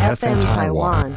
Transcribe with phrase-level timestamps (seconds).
[0.00, 1.10] FM Taiwan。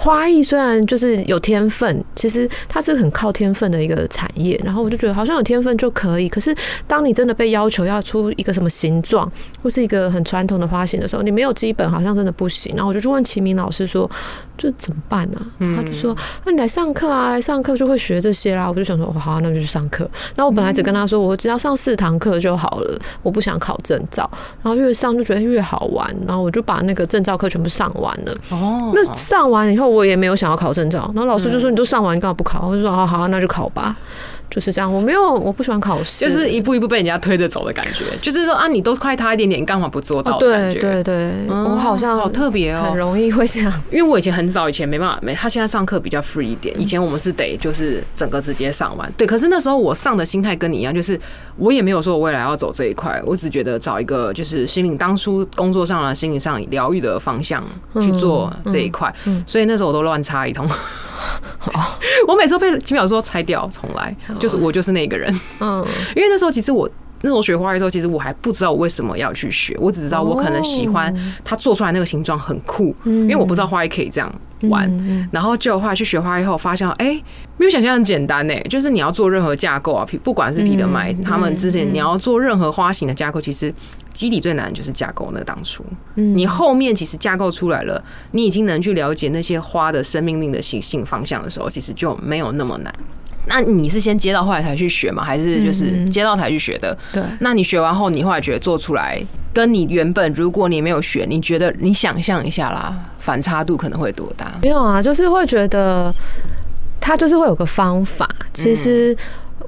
[0.00, 4.56] 花艺虽然就是有天分，其实它是很靠天分的一个产业。
[4.64, 6.54] 然后我就觉得好像有天分就可以，可是
[6.86, 9.30] 当你真的被要求要出一个什么形状，
[9.60, 12.76] 或是一个很传统的花型的时候，你没有基本，好像真的不行。
[12.76, 14.08] 然后我就去问齐明老师说
[14.56, 15.40] ：“这怎么办呢？”
[15.76, 16.16] 他就说
[16.46, 24.30] ：“那你来上课啊，来上课就会学这些啦。”我就想说：“好，那就去上课。”然后我本来只跟他说：“我只要上四堂课就好了，我不想考证照。”
[24.62, 28.32] 然后越上就觉得越好玩，然后我就把那个证照课全部上完了。
[28.50, 29.87] 哦，那上完以后。
[29.88, 33.96] 我也没有想要考证照，然后老师就说：“你都上完，你干嘛不考？”我就说：“好好，那就考吧。”
[34.50, 38.04] 就是这样，我没有，我不喜欢考试，就是一步一步被人家推着走的感觉。
[38.22, 40.38] 就是说啊，你都快他一点点，你干嘛不做到？
[40.38, 43.72] 对对对，我好像好特别哦，很容易会这样。
[43.90, 46.78] 因为我以前很早以前没办法，没他现在上课比较 free 一点。
[46.80, 49.10] 以前我们是得就是整个直接上完。
[49.16, 51.20] 对，可是那时候我上的心态跟你一样，就是
[51.56, 57.62] 我也没有说我未来要走这一块，我只觉得找一个就是心灵当初工作上了心灵上疗愈的方向
[58.00, 59.14] 去做这一块。
[59.46, 60.68] 所以那时候我都乱插一通。
[62.26, 65.32] 我每次都被几秒说拆掉重来，就是我就是那个人。
[65.60, 65.84] 嗯，
[66.16, 66.88] 因为那时候其实我
[67.22, 71.14] 那时候学花艺的时候，其实我还不知道我为什么要去学，我只知道我可能喜欢
[71.44, 74.32] 它做出来那个形状很酷，因为我不知道花艺可以这样
[74.70, 75.28] 玩。
[75.32, 77.20] 然后就后来去学花艺后，发现哎，
[77.56, 78.54] 没有想象很简单呢。
[78.68, 83.74] 就是你要做任何架构啊，不管是皮的麦，他们之前你要做任何花型的架构，其实。
[84.14, 85.84] 基底最难的就是架构，那个当初，
[86.14, 88.02] 你后面其实架构出来了，
[88.32, 92.92] 你已经能去了解那些花的生命力的性性方向的时候，其实就没有那么难。
[93.48, 95.24] 那你是先接到后来才去学吗？
[95.24, 96.96] 还是就是接到才去学的？
[97.12, 97.22] 对。
[97.40, 99.20] 那你学完后，你后来觉得做出来，
[99.52, 104.52] 跟你原本如果你没有学，你觉得你想象一下啦，反差度可能会多大？
[104.62, 106.14] 没有啊，就是会觉得
[107.00, 109.16] 他就是会有个方法，其实。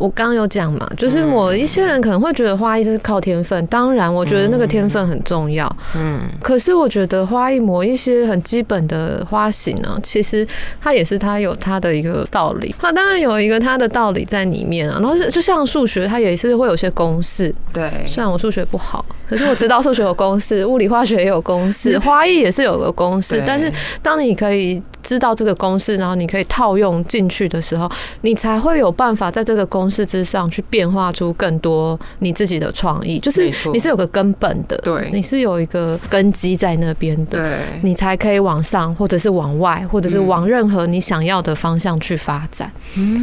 [0.01, 10.47] 我刚刚有讲嘛，就是我一些人可能会觉得花艺是靠天分，当然我觉得那个天分很重要，嗯，可是我觉得花艺磨一些很基本的花型呢，其实
[10.81, 14.99] 它也是它有它的一个道理，它当然有一个它的道理在里面啊。
[14.99, 23.71] 然后是就像数学，它也是会有些公式，对，虽然我数学不好，可是我知道数学有公式，物理化学也有公式，花艺也是有个公式，但是
[24.03, 24.83] 当你可以。
[25.03, 27.91] 知道这个公式，然后你可以套用进去的时候，
[28.23, 33.19] 你才会有办法在这个公式之上去变化出更多你自己的创意。
[33.21, 42.71] 就是你是有个根本的，对，你是有一个根基在那边的，对，你才可以往上，或者是往外，或者是往任何你想要的方向去发展。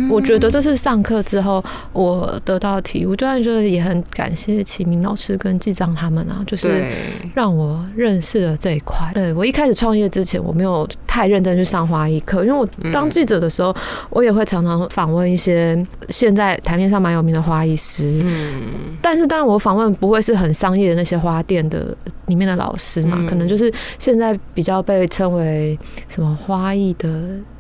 [0.09, 1.63] 我觉得这是上课之后
[1.93, 3.15] 我得到的体悟。
[3.15, 6.83] 当然，觉得也很感谢启明老师跟纪章他们啊，就是
[7.35, 9.11] 让我认识了这一块。
[9.13, 11.66] 对我一开始创业之前，我没有太认真去。
[11.67, 13.75] 上花艺课，因为我当记者的时候，
[14.09, 18.21] 我也会常常访问一些现在台面上蛮有名的花艺师。
[18.23, 18.63] 嗯，
[19.01, 21.95] 但是当然我访问不会是很商业的那些花店的
[22.27, 25.77] 里面的老师嘛，可能就是现在比较被称为
[26.07, 27.09] 什么花艺的。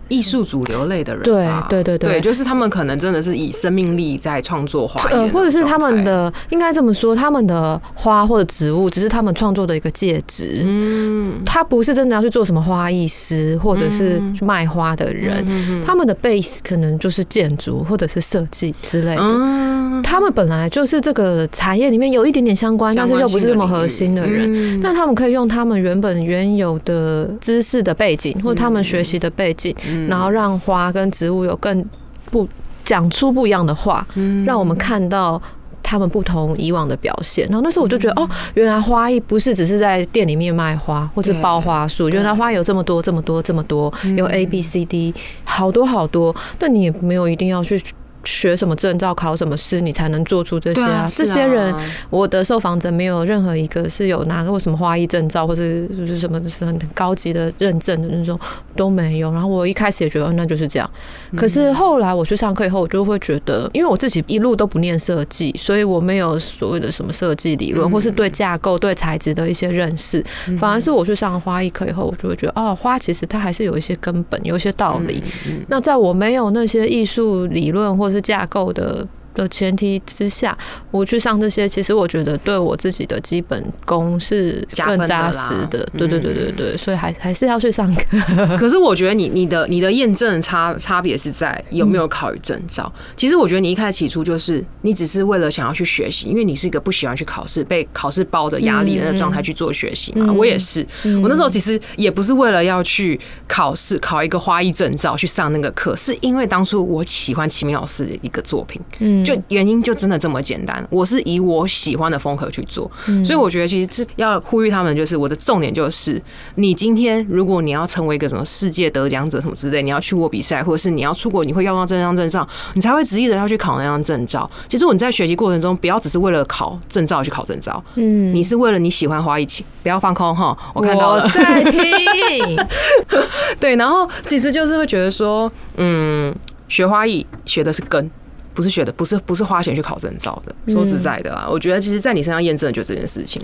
[0.09, 15.45] 艺术主流类的人，对对对对，就是他们可能真的是以生命力在创作花，呃，或者是他们的应该这么说，他们的花或者植物只是他们创作的一个介质，嗯，他不是真的要去做什么花艺师或者是卖花的人，
[15.85, 29.75] 他们的 base 可能就是建筑或者是设计之类的，他们本来就是这个产业里面有一点点相关，但是又不是这么核心的人，但他们可以用他们原本原有的知识的背景或者他们学习的背景。
[30.07, 31.83] 然后让花跟植物有更
[32.31, 32.47] 不
[32.83, 34.05] 讲出不一样的话，
[34.45, 35.41] 让我们看到
[35.81, 37.45] 他们不同以往的表现。
[37.47, 45.13] 然后那时候我就觉得，哦，原来花艺不是只是在店里面卖花或者包花束，原来花有这么多、这么多、这么多，有 A、B、C、D，
[45.43, 46.35] 好多好多。
[46.59, 47.81] 但你也没有一定要去。
[48.27, 51.07] 学什么证照，考什么试，你才能做出这些啊？
[51.09, 51.73] 这些人，
[52.09, 58.37] 我的受访者没有任何一个是有拿过什么花艺证照，或者是什么是很高级的认证的那种
[58.75, 59.31] 都没有。
[59.31, 60.89] 然后我一开始也觉得那就是这样，
[61.37, 70.23] 可是后来我去上课以后，我就会觉得，因为我自己一路都不念设计，所以我没有所谓的什么设计理论，或是对架构、对材质的一些认识。
[70.57, 75.23] 反而是我去上花艺课以后，我就会觉得，哦，花其实它还是有一些根本，有一些道理。
[75.67, 79.07] 那在我没有那些艺术理论或是架构的。
[79.37, 80.57] 的前提之下，
[80.89, 85.87] 我去上这些，其实我觉得对我自己的基本功是更扎实的。
[85.95, 88.57] 对对对对对，所以还还是要去上课。
[88.57, 92.91] 可是我觉得你你的你的验证差差别是在有没有考证照。
[93.15, 100.33] 其实我觉得你一开始起初就是你只是为了想要去学习，因为你是一个不喜欢去考试、被考试包的压力的状态去做学习嘛。
[100.33, 100.85] 我也是，
[101.21, 109.23] 我那时候其实也不是为了要去考试考一个花艺证照去上那个课，是因为当初我喜欢齐明老师的一个作品，嗯。
[109.27, 112.89] 就原因就真的这么简单，我是以我喜欢的风格去做，
[113.25, 116.21] 所以我觉得其实是要呼吁他们，就是我的重点就是，
[116.55, 124.49] 你今天如果你要成为一个什么世界得奖者什么之类，你要去过比赛，或者是你要出国，你会要到这张证照，你才会执意的要去考那张证照。
[124.69, 130.57] 其实我你在学习过程中，不要只是为了考证照去考证照，嗯，你是为了你喜欢花艺情，不要放空哈。
[130.73, 132.57] 我看到了，在听，
[133.59, 136.33] 对，然后其实就是会觉得说，嗯，
[136.69, 138.09] 学花艺学的是根。
[138.57, 140.73] 不是学的，不是不是花钱去考证照的。
[140.73, 143.39] 说实在的啦，我觉得其实，在你身上验证的就这件事情。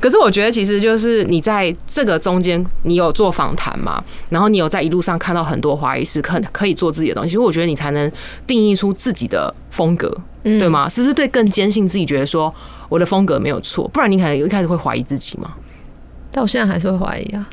[0.00, 4.02] 可是我觉得，其实就是你在这个中间，你有做访谈嘛？
[4.30, 8.10] 然后你有在一路上看到很多华裔是可可以做自己的东西，我觉得你才能
[8.46, 10.10] 定义出自己的风格，
[10.42, 10.88] 对吗？
[10.88, 12.50] 是不是对更坚信自己，觉得说
[12.88, 13.86] 我的风格没有错？
[13.88, 15.52] 不然你可能一开始会怀疑自己嘛？
[16.32, 17.46] 但我现在还是会怀疑啊，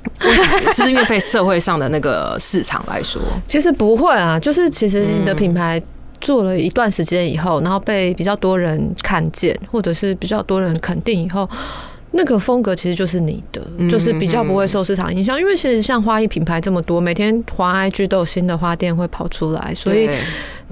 [0.74, 5.82] 是因为被社会上的那个市场来说， 其实不会啊，就是其实你的品牌。
[6.22, 11.50] 做了一段时间以后，然后被比较多人看见，或者是比较多人肯定以后，
[12.12, 15.38] 那个风格其实就是你的，就是比较不会受市场影响。
[15.40, 20.10] 因为其实像花艺品牌这么多，每天华 IG 都有新的花店会跑出来，所以。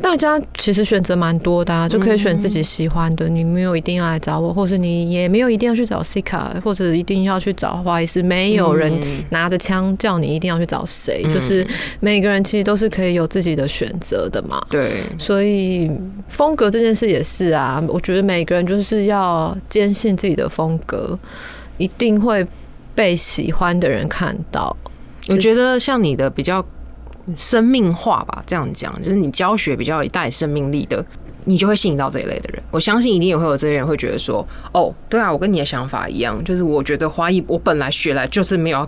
[0.01, 3.29] 大家其实选择蛮多的，就可以选自己喜欢的。
[3.29, 8.24] 你没有一定要来找我，或者你也没有一定要去找 C 卡，或者一定要去找花艺师。
[8.24, 11.65] 没有人拿着枪叫你一定要去找谁，就是
[12.00, 14.62] 每个人其实都是可以有自己的选择的嘛。
[14.70, 15.91] 对，所以
[16.27, 17.84] 风格这件事也是啊。
[17.88, 21.18] 我觉得每个人就是要坚信自己的风格，
[21.77, 22.46] 一定会
[22.96, 24.75] 被喜欢的人看到。
[25.27, 26.65] 我觉得像你的比较。
[27.36, 31.03] 生命化吧，这样讲就是你教学比较带生命力的，
[31.45, 32.62] 你就会吸引到这一类的人。
[32.71, 38.88] 我相信一定也会有这些人会觉得说，哦，对啊，我跟你的想法一样，就是我觉得花艺我本来学来就是没有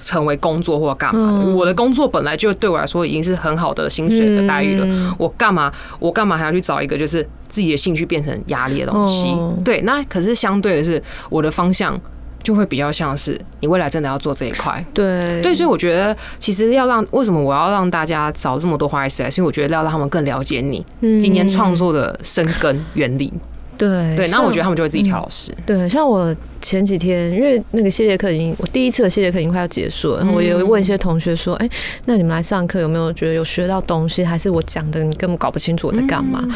[0.00, 9.36] 成为工作或干嘛的，我的工作本来就对我来说已经是很好的薪水的待遇了，我干嘛我干嘛还要去找一个就是自己的兴趣变成压力的东西？
[9.64, 12.00] 对，那可是相对的是我的方向。
[12.42, 20.84] 就会比较像是你未来真的要做这一块，对对，所以我觉得其实要让为什么我要让大家找这么多花艺师来，因为我觉得要让他们更了解你
[21.18, 23.32] 今天创作的生根原理。
[23.76, 25.50] 对对，那我觉得他们就会自己挑老师。
[25.64, 31.70] 对，像我前几天，因为那个系列课已经我第一次的系列课已经快要结束了，然后我也会问一些同学说：“哎，
[32.04, 34.22] 那你们来上课有没有觉得有学到东西？
[34.22, 36.46] 还是我讲的你根本搞不清楚我在干嘛？”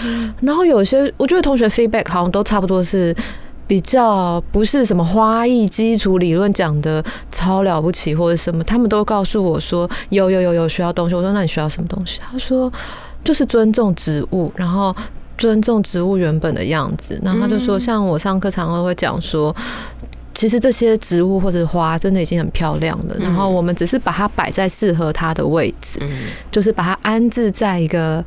[0.42, 3.16] 然后有些我觉得同学 feedback 好像都差不多是。
[3.66, 11.14] 比较不是什么花艺基础理论讲的超了不起或者什么，他们都告诉我说有有有有需要东西。
[11.14, 12.20] 我说那你需要什么东西？
[12.20, 12.70] 他说
[13.24, 14.94] 就是尊重植物，然后
[15.38, 17.18] 尊重植物原本的样子。
[17.24, 19.54] 然后他就说，像我上课常常会讲说，
[20.34, 25.98] 其实这些植物或者花真的已经很漂亮了，然后我们只是把它摆在适合它的位置，
[26.50, 28.22] 就是把它安置在一个。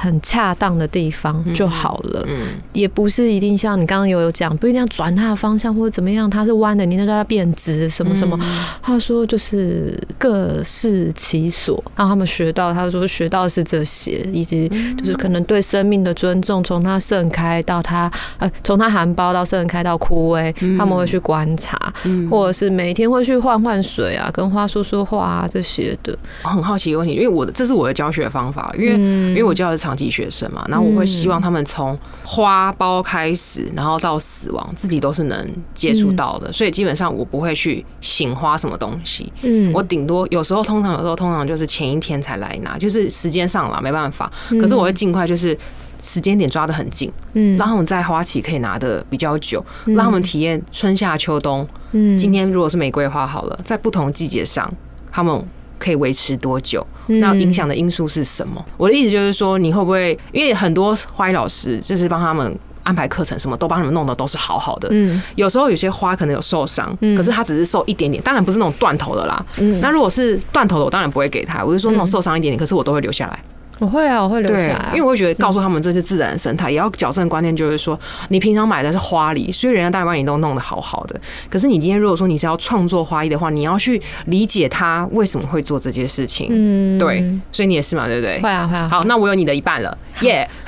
[0.00, 2.24] 很恰当的地方就好了，
[2.72, 8.38] 也不是一定像你刚刚有有讲，不一定要转它的方向或者怎么样，它是弯的，你那叫它变直什么什么。
[8.80, 12.72] 他说就是各适其所，让他们学到。
[12.72, 21.92] 他说学到是这些，以及就是可能对生命的尊重，从它盛开到它呃，从它含苞到盛开到枯萎，他们会去观察，
[22.30, 26.16] 或者是每天会去换换水啊，跟花说说话啊这些的。
[26.42, 29.87] 很好奇一个问题，因为我的这是我的教学方法，因为因为我教的是。
[29.88, 36.52] 长期学生嘛，然后我会希望他们从花苞开始，然后到死亡，自己都是能接触到的。
[36.52, 39.32] 所以基本上我不会去醒花什么东西。
[39.40, 44.30] 嗯，我顶多有时候，通常有时候通常就是前一天才来拿，就是时间上了没办法。
[44.60, 45.56] 可是我会尽快，就是
[46.02, 51.66] 时间点抓的很近，嗯，让他们在花期可以拿的比较久，让他们体验春夏秋冬。
[51.92, 54.70] 嗯，今天如果是玫瑰花好了，在不同季节上，
[55.10, 55.42] 他们。
[55.78, 56.86] 可以维持多久？
[57.06, 58.64] 那影响的因素是什么？
[58.76, 64.88] 我的意思就是说，你会不会因为很多花艺老师就是帮他们安排课程，什么都帮他们弄的都是好好的。
[64.90, 69.44] 嗯，有时候有些花可能有受伤，可是它只是受一点点，当然不是那种断头的啦。
[69.60, 71.64] 嗯，那如果是断头的，我当然不会给他。
[71.64, 73.42] 我就说那种受伤一点点，可是我都会留下来。
[73.80, 86.48] 我会啊，我会留下对来，，因为我会觉得告诉他们这是自然生态，也要矫正观念，就是说你平常买的是花梨，所以人家当然把你都弄得好好的，可是你今天如果说你是要创作花艺的话，你要去理解他为什么会做这件事情。
[86.50, 88.40] 嗯，对，所以你也是嘛，对不对？
[88.40, 88.88] 会啊会啊。
[88.90, 90.48] 好，那我有你的一半了， 耶、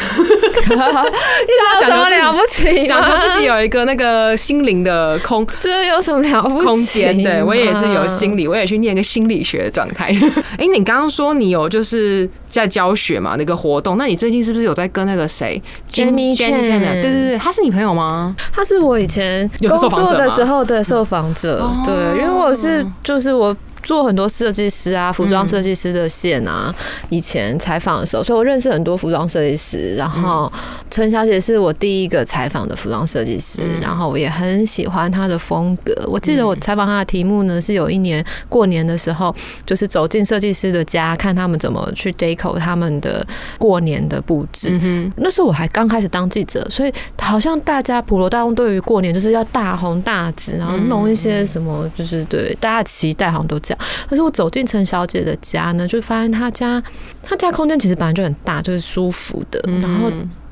[0.68, 2.86] 这有什么了不起？
[2.86, 6.64] 讲说自己有一个那个心灵的空这有什么了不起？
[6.64, 10.10] 空间，对我也是有心理，我也去念个心理学的状态。
[10.58, 16.36] 哎、你刚刚说你有就是在教学嘛，那个活动，那你最近是不是有在跟那个谁 Jamie？
[16.36, 18.36] 对对对，他是你朋友吗？
[18.52, 23.56] 他是我以前工作的时候的受访者，哦对，因为我是就是我。
[23.82, 26.74] 做很多设计师啊，服装设计师的线啊，
[27.08, 29.94] 以前采访的时候，所以我认识很多服装设计师。
[29.96, 30.50] 然后
[30.90, 35.94] 陈小姐是我第一个采访的服装设计师，然后我也很喜欢她的风格。
[36.06, 39.34] 我记得我采访她的题目呢，是有一年过年的时候，
[39.66, 43.26] 就是走进设计师的家，看他们怎么去 deco 他们的
[43.58, 44.78] 过年的布置。
[44.82, 53.88] 嗯那时候我还刚开始当记者，所以好像大家普罗大众对于过年就是要大红大紫，然后弄一些什么，就是对大家期待好像都这样。
[54.08, 56.82] 可是我走进陈小姐的家呢，就发现她家
[57.22, 60.10] 她家空间其实本来就很大，就是舒服的，哼，然后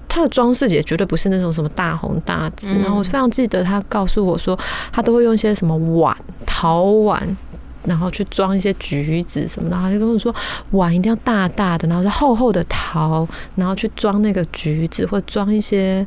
[0.08, 2.78] 她的装饰也绝对不是那种什么大红大紫。
[2.78, 4.58] 嗯然后我非常记得她告诉我说，
[4.92, 7.36] 她都会用一些什么碗、陶碗。
[7.84, 10.34] 然后去装一些橘子什么的，她就跟我说
[10.72, 16.06] 碗一定要大大的，然后是厚厚的陶，然后去装那个橘子，或者装一些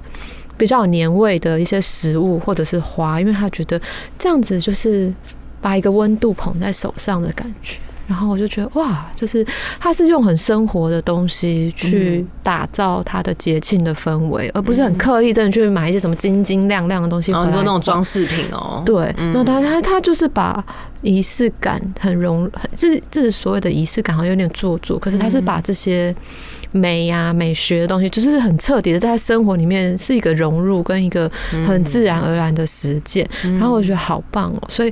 [0.57, 3.81] 比较有年味的一些食物或者是花，因为她觉得
[4.19, 5.11] 这样子就是
[5.61, 7.77] 把一个温度捧在手上的感觉。
[8.07, 9.45] 然后我就觉得哇，就是
[9.79, 17.61] 他是用很生活的东西去打造他的节庆的氛围，而不是很刻意真的去买一些什么晶晶亮亮的东西然后回来挂。
[17.61, 20.61] 你说那种装饰品哦，对，那他他他就是把
[21.01, 26.13] 仪式感很融，很这这是所谓的仪式感，好像有点做作，可是他是把这些
[26.73, 31.31] 美呀、美学的东西，就是很彻底的在生活里面是一个融入跟一个
[31.65, 34.91] 很自然而然的实践，然后我觉得好棒哦，所以。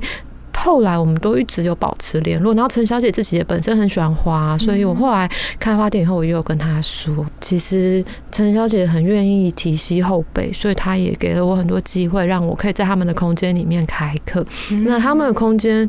[0.62, 14.44] 后来我们都一直有保持联络，然后陈小姐自己也本身很喜欢花，所以我后来开花店以后，我也有跟她说，其实陈小姐很愿意提携后辈，所以她也给了我很多机会，让我可以在他们的空间里面开课。
[14.84, 15.88] 那他们的空间。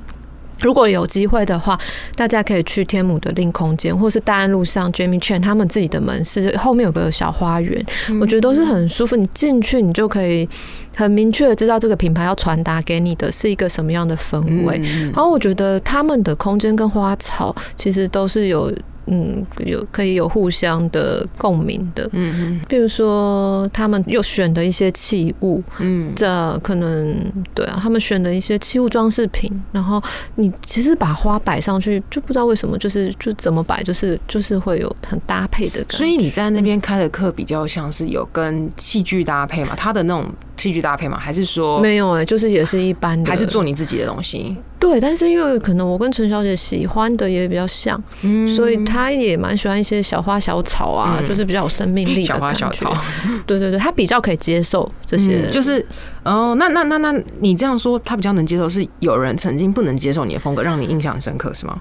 [0.61, 1.79] 如果有机会的话，
[2.15, 7.83] 大家可以去天母的另空间，或是大安路上 Jamie Chan 他们自己的门市后面有个小花园，
[8.19, 9.15] 我觉得都是很舒服。
[9.15, 10.47] 你进去，你就可以
[10.95, 14.79] 很明确的知道这个品牌要传达给你的是一个什么样的氛围。
[14.83, 18.71] 嗯然后我觉得他们的空间跟花草其实都是有。
[19.07, 27.15] 嗯，有可以有互相的共鸣的，嗯嗯比如说他们又选的一些器物，嗯这可能
[27.53, 30.01] 对啊，他们选的一些器物装饰品，然后
[30.35, 35.97] 你其实把花摆上去，就不知道为什么，就是就怎么摆，就是就是会有很搭配的感觉。
[35.97, 39.75] 所以你在那边开的课比较像是有跟器具搭配嘛？
[39.75, 41.17] 他的那种器具搭配嘛？
[41.19, 44.55] 还是说没有哎、就是也是一般的，还是做你自己的东西？
[44.81, 52.51] 对，但是因为可能我跟陈小姐喜欢的也比较像，嗯所以她也蛮喜欢一些小花小草啊，嗯就是比较有生命力的小花。
[52.51, 52.91] 小草，
[53.45, 55.85] 对对对，她比较可以接受这些，嗯就是
[56.23, 61.79] 哦，那那那那你这样说，她比较能接受，是有人曾经不能接受你的风格，让你印象很深刻，是吗？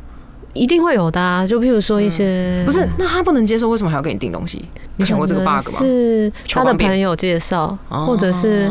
[0.52, 1.46] 一定会有的、啊。
[1.46, 4.64] 就譬如说一些，不是，那他不能接受，为什么还要给你订东西？
[4.96, 5.78] 你想过这个 bug 吗？
[5.78, 8.70] 是他的朋友介绍，哦或者是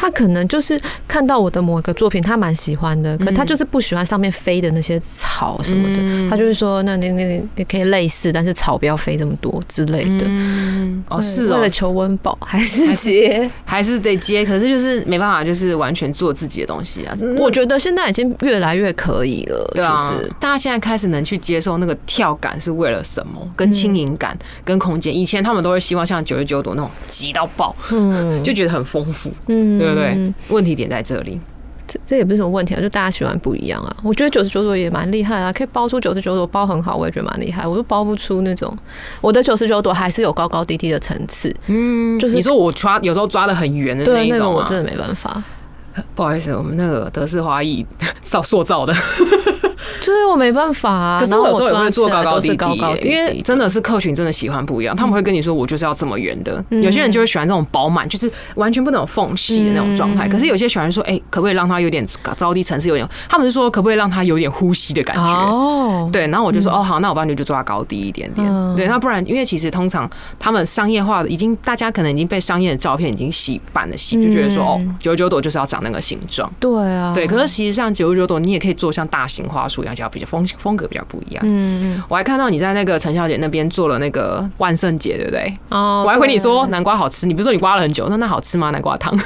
[0.00, 10.24] 他可能就是看到我的某一个作品，他蛮喜欢的，可他就是不喜欢上面飞的那些草什么的，嗯他就是说，那那那也可以类似，但是草不要飞这么多之类的。
[10.24, 13.50] 嗯，哦，是哦为了，求温饱还是接？
[13.64, 17.18] 还是得接，可是就是没办法，就是完全做自己的东西啊。
[17.36, 25.12] 我觉得现在已经越来越可以了，对啊，就是大家现在开始能去接受那个跳感是为了什么，跟轻盈感、跟空间。
[25.12, 30.34] 以前他们都会希望像九十九朵那种挤到爆，嗯就觉得很丰富，嗯对不对？
[30.48, 31.40] 问题点在这里。
[31.90, 33.96] 这这也不是什么问题啊，就大家喜欢不一样啊。
[34.04, 37.66] 我觉得九十九朵也蛮厉害啊，可以包出九十九朵包很好，我也觉得蛮厉害。
[37.66, 38.76] 我都包不出那种，
[39.22, 41.50] 我的九十九朵还是有高高低低的层次。
[41.68, 45.42] 嗯，就是你说我抓有时候抓的很圆的那对，那个一种啊，我真的没办法。
[46.14, 47.86] 不好意思，我们那个德式花艺
[48.20, 48.94] 造塑造的，
[50.08, 51.20] 就是我没办法啊。
[51.20, 60.26] 可是我有时候也会做高高低低都是高高，低低因为真的是客群真的喜欢不一样，他们会跟你说我就是要这么圆的，嗯有些人就会喜欢这种饱满，就是完全不能有缝隙的那种状态。
[60.26, 62.06] 嗯可是有些喜欢说，哎，可不可以让它有点
[62.38, 63.06] 高低层次有点？
[63.28, 65.22] 他们是说可不可以让它有点呼吸的感觉？
[65.22, 68.46] 哦，对，然后我就说、哦好，那我帮你就抓高低一点点。
[68.48, 76.50] 嗯对，那不然因为其实通常他们商业化的已经大家可能已经被商业的照片已经洗版了洗，就觉得说、嗯哦九十九朵就是要长那个形状。
[76.58, 81.44] 对啊，对，可是实际上九十九朵你也可以做像大型花束一样，较比较风风格比较不一样。
[81.46, 85.52] 嗯嗯我还看到你在那个陈小姐那边做了那个万圣节，对不对？
[85.70, 88.08] 哦我还回你说南瓜好吃，你不是说你刮了很久？
[88.08, 88.70] 那那好吃吗？
[88.70, 89.18] 南瓜汤？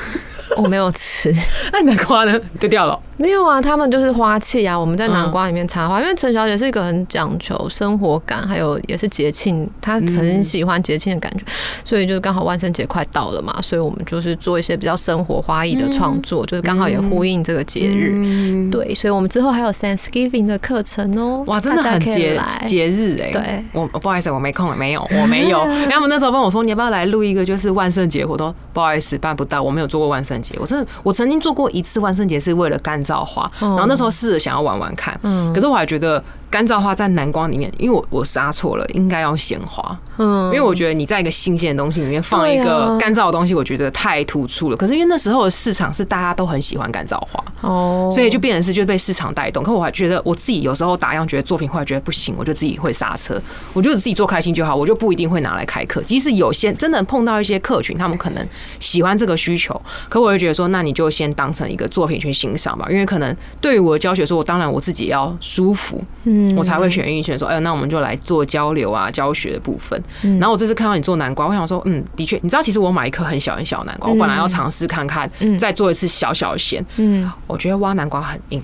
[0.56, 1.32] 我 没有吃，
[1.72, 2.38] 那南瓜呢？
[2.58, 2.98] 丢掉了。
[3.16, 11.44] 没有啊，他们就是花器啊，我们在南瓜里面插花，因为陈小姐是一个很讲求生活感，还有也是节庆，她很喜欢节庆的感觉，
[11.84, 18.10] 所以就是刚好万圣节快到了嘛，所以我们就是做一些比较生活花艺的创作，就是刚好也呼应这个节日。
[18.12, 25.58] 嗯，对，所以我们之后还有 Thanksgiving 的课程哦、哇，真的很节节日哎、对我不好意思，我没空，没有，我没有。
[25.88, 28.52] 然后他们那时候问我说，你要不要来录一个就是万圣节活动？
[28.72, 30.56] 不好意思，办不到，我没有做过万圣节。
[30.60, 44.76] 我真的，我曾经做过一次万圣节，是为了干燥花，然后那时候试着想要玩玩看，嗯可是我还觉得干燥花在南瓜里面，因为我我杀错了，应该要鲜花，嗯因为我觉得你在一个新鲜的东西里面放一个啊干燥的东西，我觉得太突出了。
[44.76, 49.64] 可是因为那时候的市场是大家都很喜欢干燥花，哦，所以就变成是就被市场带动。
[49.64, 53.40] 可我还觉得我自己有时候打样觉得作品后来觉得不行，我就自己会刹车。
[53.72, 56.02] 我觉得自己做开心就好，我就不一定会拿来开课。
[56.02, 58.46] 即使有些真的碰到一些客群，他们可能
[58.78, 62.86] 喜欢这个需求，可我就觉得说，那你就先当成一个作品去欣赏吧。
[62.90, 70.00] 因为可能对于我的教学说，我当然我自己要舒服，嗯我才会选运选说，哎、那我们就来做交流啊，教学的部分。
[70.22, 76.84] 嗯然后我这次看到你做南瓜，我想说，嗯，的确，你知道，其实我买一颗很小很小的南瓜，我本来要尝试看看，嗯再做一次小小的咸。
[76.96, 78.62] 嗯，我觉得挖南瓜很硬。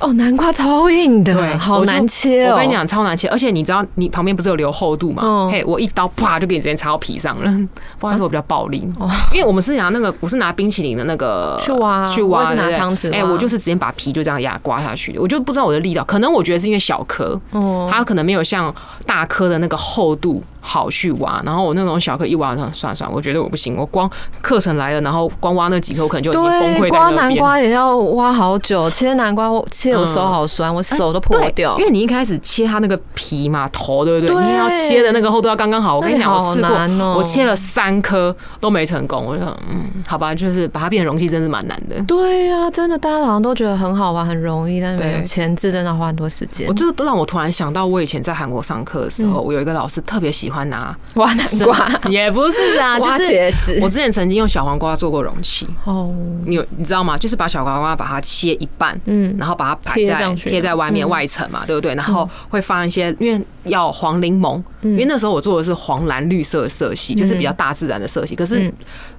[0.00, 2.52] 哦，南瓜超硬的，对好难切哦。
[2.52, 5.22] 我跟你，讲，超难切，而且你知道，你旁边不是有留厚度吗？
[5.24, 7.50] 嗯嘿，我一刀啪就给你直接插到皮上了。
[7.98, 18.74] 不好意思，我比较暴力，哦因为我们是拿那个我是拿冰淇淋的那个去挖去挖，我是拿汤匙挖哎，我就是直接把皮就这样压刮下去，我就不知道我的力道，可能我觉得是因为小颗，哦，它可能没有像
[19.06, 27.34] 大颗的那个厚度好去挖，然后我那种小颗一挖，算算算，我觉得我不行，我光课程来了，然后光挖那几颗，我可能就已经崩溃对，在刮南。
[27.36, 31.76] 瓜也要挖好久，切南瓜切我手好酸，我手都破对掉。
[31.78, 34.34] 因为你一开始切它那个皮嘛，头对不对？
[34.34, 35.96] 对你要切的那个厚度要刚刚好。
[35.96, 39.24] 我跟你讲，好我试过难哦，我切了三颗都没成功。
[39.26, 42.00] 我就想，嗯，好吧，就是把它变成容器，真是蛮难的。
[42.04, 46.74] 对呀、真的，大家好像都觉得很好玩、很容易，但是没有对前置，真的花很多时间我。
[46.74, 53.78] 这都让我突然想到，我以前在韩国上课的时候，我有一个老师特别喜欢拿挖南瓜，也不是啊， 就挖是茄子。
[53.82, 56.14] 我之前曾经用小黄瓜做过容器，哦，
[56.46, 57.18] 你有你知道吗？
[57.18, 61.08] 就是把小黄瓜把它切一半，嗯，然后把它摆在贴在外面嗯。
[61.08, 61.94] 外层嘛，对不对？
[61.96, 68.34] 然后会放一些，因为要黄柠檬，因为那时候我做的是黄蓝绿色的色系，就是比较大自然的色系。
[68.34, 68.72] 可是嗯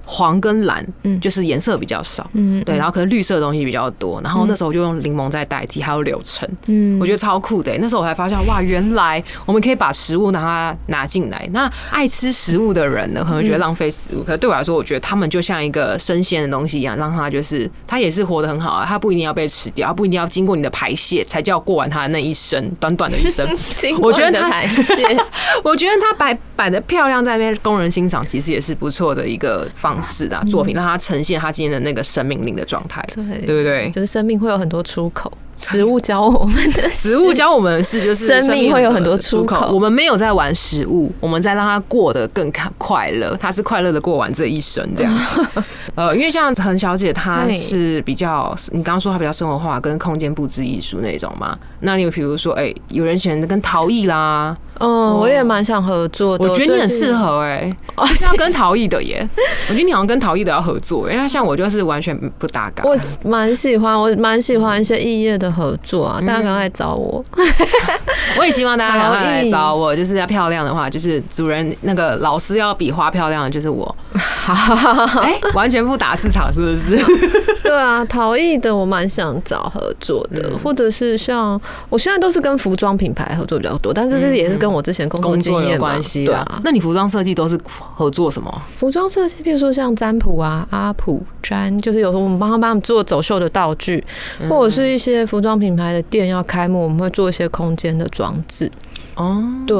[0.08, 4.20] 黄跟蓝嗯就是颜色比较少，嗯，对，然后可能绿色的东西比较多。
[4.22, 7.78] 然后那时候就用柠檬在代替，还有柳橙，嗯，我觉得超酷的欸。
[7.78, 11.48] 那时候我还发现，哇，原来我们可以把食物拿它拿进来。
[11.52, 23.44] 那爱吃食物的人呢，可能觉得浪费食物，可是对我来说，我觉得他们就像一个生鲜的东西一样，让它就是它也是活得很好啊，它不一定要被吃掉，它不一定要经过你的排泄才叫过完它的那一生，短短的一生。
[24.00, 25.16] 我觉得它台阶，
[25.64, 33.90] 我觉得他摆摆的漂亮，在那边供人欣赏，其实也是不错的一个方式啊，作品让他呈现他今天的那个生命力的状态，对对不对？
[33.90, 45.12] 就是生命会有很多出口，食物教我们的 食物教我们的是，就是生命会有很多出口我们没有在玩食物，我们在让它过得更快快乐，它是快乐的过完这一生这样。
[45.94, 51.56] 呃，因为像陈小姐，她是比较，你刚刚说她比较生活化，跟空间布置艺术那种嘛。
[51.80, 56.46] 那你比如说，哎、有人选跟陶艺啦，嗯，我也蛮想合作的。
[56.46, 59.26] 我觉得你很适合哎、哦，是要跟陶艺的耶。
[59.70, 62.84] 我觉得你好像跟陶艺的要合作，因为像我就是完全不搭嘎。
[62.84, 67.24] 我蛮喜欢，我蛮喜欢一些异业的合作啊，大家赶快来找我。
[68.38, 73.94] 我也希望大家赶快来找我，就是要漂亮的话，就是主人那个老师要比花漂亮的，就是我。
[74.46, 76.96] 哎、完全不打市场是不是？
[77.64, 86.60] 对啊，陶艺的我蛮想找合作的，嗯或者是像我现在都是跟服装品牌合作比较多，但是这是也是跟我之前工作经验嘛关系对啊。。
[86.62, 88.62] 那你服装设计都是合作什么？
[88.74, 94.02] 服装设计，比如说像占卜啊、阿普占，就是有时候我们帮他帮他们做走秀的道具，
[94.40, 98.70] 嗯或者是一些服装品牌的店要开幕，我们会做一些空间的装置。
[99.14, 99.76] 哦对，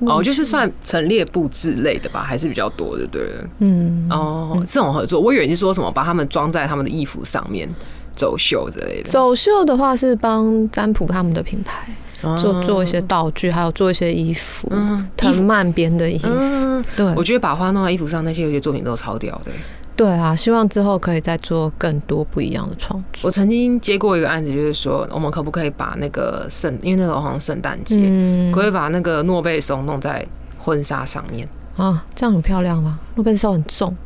[0.00, 3.44] 哦，就是算陈列布置类的吧，还是比较多的，对了。
[3.58, 7.68] 嗯，哦，这种合作，我以为你说什么把他们装在他们的衣服上面
[8.14, 11.84] 走秀之类的，走秀的话是帮占卜他们的品牌
[12.22, 14.70] 哦做做一些道具，还有做一些衣服，
[15.16, 16.28] 藤蔓编的衣服。
[16.30, 19.50] 嗯，对我觉得把花弄到衣服上，那些有些作品都超屌的。
[19.96, 23.28] 对啊，希望之后可以再做更多不一样的创作。
[23.28, 30.26] 我曾经接过一个案子，就是说我们可不可以把那个圣，因为那时候好像圣诞节，嗯可不可以把那个诺贝松弄在
[30.58, 31.46] 婚纱上面？
[31.76, 32.98] 啊，这样很漂亮吗？
[33.14, 33.96] 诺贝尔烧很重，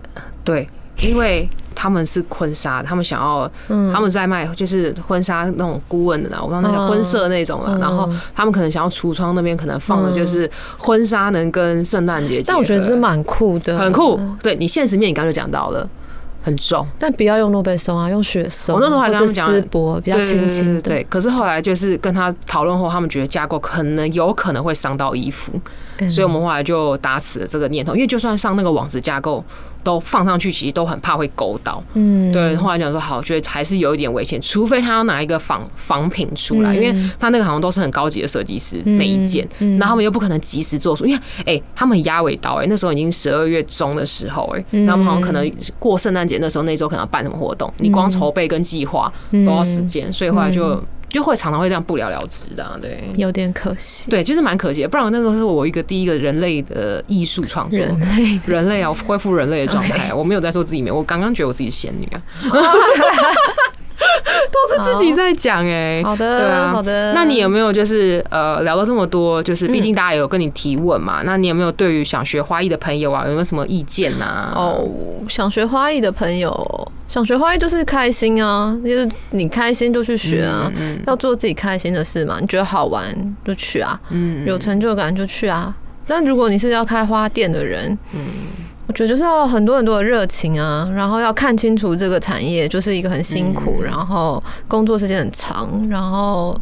[0.44, 0.68] 对，
[1.02, 3.50] 因为他们是婚纱，他们想要，
[3.92, 7.78] 他们在卖就是婚纱那种顾问的啦，我不知道那叫婚摄那种了。
[7.78, 14.18] 然后他们可能想要橱窗那边可能放的就是婚纱能跟圣诞节，但我觉得是蛮酷的，很酷。
[14.42, 15.88] 对你现实面，你刚刚就讲到了。
[16.40, 18.76] 很重，但不要用诺贝松啊，用雪松。
[18.76, 20.80] 我那时候还跟他们讲丝柏比较轻轻的。
[20.80, 25.52] 对，可是后来就是跟他讨论后，他们觉得架构可能有可能会伤到衣服，
[26.08, 27.94] 所以我们后来就打死了这个念头。
[27.94, 29.44] 因为就算上那个网子架构。
[29.82, 31.82] 都放上去，其实都很怕会勾到。
[31.94, 32.54] 嗯，对。
[32.56, 50.82] 后来讲说好，觉得还是有一点危险，除非他要拿一个仿仿品出来，因为他那个好像都是很高级的设计师每一件，那他们又不可能及时做出，因为哎，他们压尾刀哎，那时候已经十二月中的时候哎，他们好像可能过圣诞节那时候那周可能要办什么活动，你光筹备跟计划都要时间，所以后来就。
[51.08, 54.88] 就会常常会这样不了了之的，对，有点可惜，对，就是蛮可惜的。
[54.88, 60.12] 不然那个是我一个第一个人类的艺术创作，人类，人类要恢复人类的状态。
[60.14, 62.22] 我没有在说自己美，我刚刚觉得我自己仙女啊。
[64.76, 67.12] 都是自己在讲哎，好的，对啊，好的。
[67.12, 71.22] 那你有没有就是呃聊了这么多，就是毕竟大家有跟你提问嘛？
[71.24, 74.52] 那你有没有对于想学花艺的朋友啊，有没有什么意见呐？
[74.54, 74.88] 哦，
[75.28, 80.70] 想学花艺的朋友，想学花艺就是开心啊，就是你开心就去学啊，
[81.06, 82.38] 要做自己开心的事嘛。
[82.40, 83.04] 你觉得好玩
[83.44, 85.74] 就去啊，嗯，有成就感就去啊。
[86.06, 88.20] 那如果你是要开花店的人，嗯。
[88.88, 96.58] 我觉得就是要很多很多的热情啊，然后要看清楚这个产业就是一个很辛苦，然后工作时间很长，然后。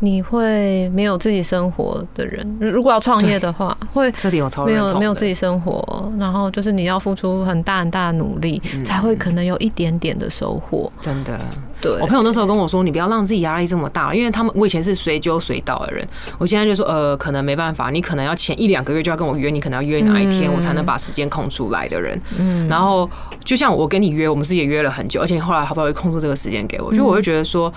[0.00, 10.90] 你会没有自己生活的人，如果要创业的话， 会这里有没有没有自己生活，然后就是你要付出很大很大的努力，才会可能有一点点的收获。
[11.00, 11.36] 真的，
[11.80, 16.06] 对我朋友那时候跟我说，你不要让自己压力这么大，因为他们我以前是随揪随到的人，
[16.38, 22.20] 我现在就说呃，可能没办法，你可能要前一两个月就要跟我约，你可能要约哪一天，我才能把时间空出来的人。
[22.38, 23.08] 嗯，然后
[23.44, 27.72] 就像我跟你约，我们是也约了很久，而且后来好不容易空出这个时间给我，就我会觉得说。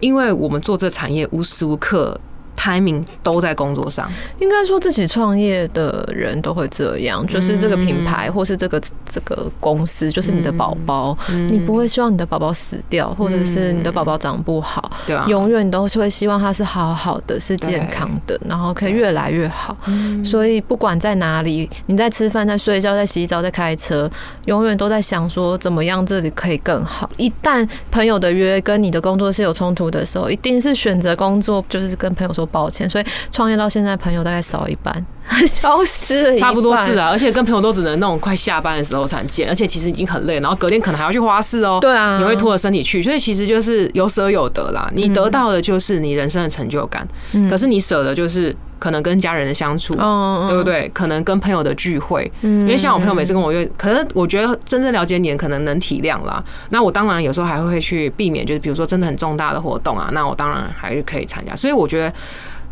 [0.00, 2.16] 因为我们做这产业，无时无刻。
[2.58, 11.16] Timing 都在工作上，应该说自己创业的人都会这样，就是这个品牌或是这个这个公司，就是你的宝宝，
[11.48, 19.76] 你不会希望你的宝宝死掉，或者是你的宝宝长不好，对啊，永远都是会希望他是好好的，是健康的，然后可以越来越好。
[20.24, 24.10] 所以不管在哪里，你在吃饭、在睡觉、在洗澡、在开车，
[24.46, 27.08] 永远都在想说怎么样这里可以更好。
[27.18, 32.47] 一旦朋友的约跟你的工作是有冲突的时候，一定是选择工作，就是跟朋友说。
[32.48, 35.04] 抱歉，所以创业到现在，朋友大概少一半，
[35.46, 36.36] 消失了。
[36.36, 41.78] 差不多是啊，而且跟朋友都只能那种快下班的时候才见，而且其实已经很累，然后隔天可能还要去花市哦。
[41.80, 44.90] 对啊，你会拖着身体去，所以其实就是有舍有得啦。
[44.94, 47.06] 你得到的就是你人生的成就感，
[47.48, 50.88] 可是你舍的就是可能跟家人的相处，对不对？
[50.94, 56.42] 可能跟朋友的聚会，因为像我朋友每次跟我约，可能我觉得真正了解你，可能能体谅啦。
[56.70, 61.54] 那我当然有时候还会去避免，就是比如说真的很重大的活动啊，那我当然还是可以参加。
[61.54, 62.12] 所以我觉得。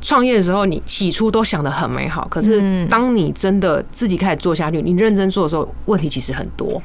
[0.03, 6.81] 创业的时候，你起初都想的很美好，可是当你真的自己开始做下去，你认真做的时候，问题其实很多，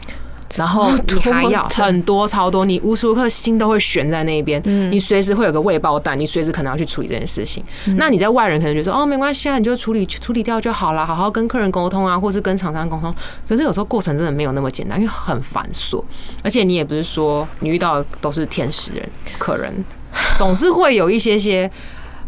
[0.58, 4.62] 然后你还 要很多超多，你无时无刻心都会悬在那边，
[4.92, 7.64] 你随时会有个未爆弹，你随时可能要去处理这件事情。
[7.98, 13.14] 那你在外人可能觉得说哦没关系啊，你就处理处理掉就好了，好好跟客人沟通啊，或是跟厂商沟通。
[13.48, 16.04] 可是有时候过程真的没有那么简单，因为很繁琐，
[16.44, 19.74] 而且你也不是说你遇到都是天使人，客人
[20.38, 21.72] 总是会有一些些。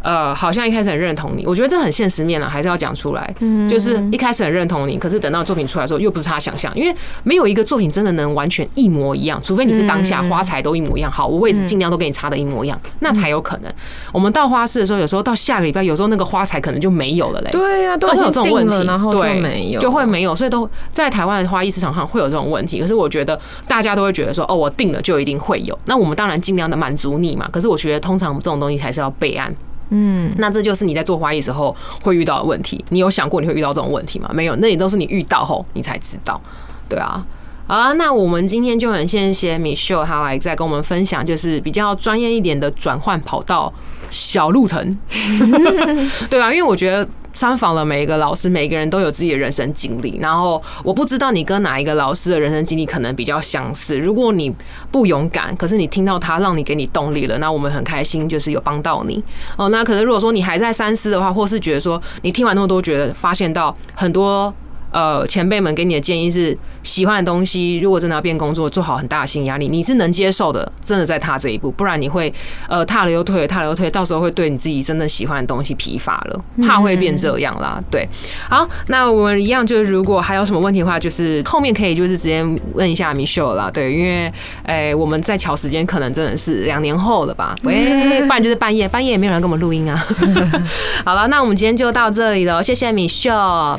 [0.03, 3.33] 呃，好像一开始很认同你，我觉得这很现实面了，还是要讲出来。
[3.39, 11.09] 嗯，就是一开始很认同你，可是等到作品出来的时候，又不是他想象，因为没有一个作品真的能完全一模一样，除非你是当下花材都一模一样。
[11.09, 13.71] 好，我位置尽量都给你插的一模一样，那才有可能。
[14.11, 17.49] 我们到花市的时候，有时候到下个礼拜，有时候那个花材可能就没有了嘞。
[17.51, 22.81] 对呀，都是有这种问题，然后就没有，就会没有，所以都在台湾的花艺市场上会有这种问题。
[22.81, 23.39] 可是我觉得
[23.69, 25.79] 大家都会觉得说，哦，我定了就一定会有。
[25.85, 27.47] 那我们当然尽量的满足你嘛。
[27.51, 29.53] 可是我觉得通常这种东西还是要备案。
[29.95, 32.84] 嗯，那这就是你在做花艺时候会遇到的问题。
[32.89, 34.29] 你有想过你会遇到这种问题吗？
[34.34, 36.41] 没有，那也都是你遇到后你才知道。
[36.89, 37.23] 对啊，
[37.67, 43.71] 好那我们今天就很谢谢 Michelle 他来再跟我们分享，就是比较专业一点的转换跑道
[44.10, 44.97] 小路程。
[46.29, 47.08] 对啊，因为我觉得。
[47.34, 50.17] 参访了每一个老师，每个人都有自己的人生经历。
[50.22, 53.98] 然后我不知道你跟哪一个老师的人生经历可能比较相似。
[53.98, 54.54] 如果你
[54.91, 59.22] 不勇敢，可是你听到他让你给你动力了，那我们很开心，就是有帮到你
[59.58, 59.69] 哦。
[59.69, 64.54] 那可能如果说你还在三思的话，或是觉得说你听完那么多，觉得发现到很多。
[64.93, 72.34] 呃前辈们给你的建议是，喜欢的东西如果真的要变工作，做好很大的心理压力，你是能接受的，真的在踏这一步，不然你会
[72.69, 77.82] 呃踏了又退，踏了又退，到时候会对你自己真的喜欢的东西疲乏了，怕会变这样啦。
[77.91, 78.08] 对，
[78.47, 83.71] 好，那我们一样就是如果还有什么问题的话，就是后面可以就是直接问一下 Michelle 啦。
[83.71, 84.32] 对，因为
[84.65, 87.56] 诶我们在瞧时间可能真的是两年后了吧？
[87.63, 90.06] 喂，不然就是半夜，半夜也没有人跟我们录音啊。
[91.03, 93.32] 好了，那我们今天就到这里了，谢谢米秀，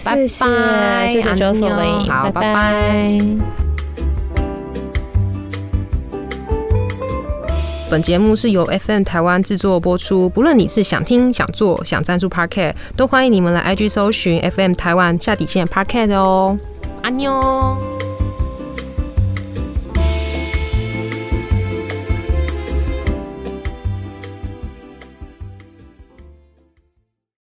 [0.05, 0.27] 拜
[1.05, 3.21] 拜，谢谢 Jocelyn，好，拜拜。
[7.91, 16.59] 本节目是由 FM 台湾制作播出，不论你是想听、想做、想赞助 Parket，都欢迎你们来 IG 搜寻 FM 台湾下底线 Parket 哦，
[17.03, 17.77] 安妞。